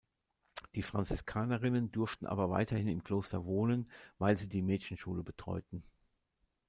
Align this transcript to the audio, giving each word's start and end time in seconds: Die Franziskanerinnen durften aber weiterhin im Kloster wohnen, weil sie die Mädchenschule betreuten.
Die 0.73 0.81
Franziskanerinnen 0.81 1.91
durften 1.91 2.25
aber 2.25 2.49
weiterhin 2.49 2.87
im 2.87 3.03
Kloster 3.03 3.45
wohnen, 3.45 3.87
weil 4.17 4.35
sie 4.35 4.49
die 4.49 4.63
Mädchenschule 4.63 5.21
betreuten. 5.21 5.83